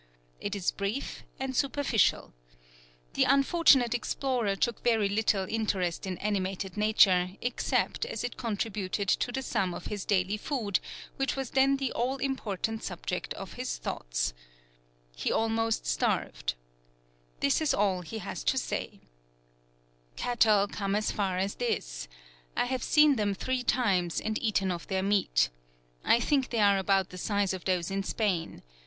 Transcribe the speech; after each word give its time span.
It 0.39 0.55
is 0.55 0.71
brief 0.71 1.21
and 1.39 1.55
superficial. 1.55 2.33
The 3.13 3.25
unfortunate 3.25 3.93
explorer 3.93 4.55
took 4.55 4.83
very 4.83 5.07
little 5.07 5.45
interest 5.47 6.07
in 6.07 6.17
animated 6.17 6.75
nature, 6.75 7.37
except 7.39 8.07
as 8.07 8.23
it 8.23 8.35
contributed 8.35 9.07
to 9.09 9.31
the 9.31 9.43
sum 9.43 9.75
of 9.75 9.85
his 9.93 10.03
daily 10.03 10.37
food, 10.37 10.79
which 11.17 11.35
was 11.35 11.51
then 11.51 11.77
the 11.77 11.91
all 11.91 12.17
important 12.17 12.83
subject 12.83 13.35
of 13.35 13.53
his 13.53 13.77
thoughts. 13.77 14.33
He 15.15 15.31
almost 15.31 15.85
starved. 15.85 16.55
This 17.39 17.61
is 17.61 17.71
all 17.71 18.01
he 18.01 18.17
has 18.17 18.43
to 18.45 18.57
say: 18.57 18.85
[Note 18.85 18.89
1: 18.89 18.89
Davis' 18.89 19.05
Spanish 19.05 20.25
Conquest 20.25 20.25
of 20.25 20.25
New 20.25 20.25
Mexico. 20.25 20.25
1869. 20.25 20.25
P. 20.25 20.25
67.] 20.25 20.25
"Cattle 20.25 20.67
come 20.89 20.95
as 20.95 21.11
far 21.11 21.37
as 21.37 21.55
this. 21.55 22.07
I 22.57 22.65
have 22.65 22.83
seen 22.83 23.15
them 23.17 23.33
three 23.35 23.61
times, 23.63 24.19
and 24.19 24.41
eaten 24.41 24.71
of 24.71 24.87
their 24.87 25.03
meat. 25.03 25.49
I 26.03 26.19
think 26.19 26.49
they 26.49 26.59
are 26.59 26.79
about 26.79 27.09
the 27.09 27.19
size 27.19 27.53
of 27.53 27.65
those 27.65 27.91
in 27.91 28.01
Spain. 28.01 28.63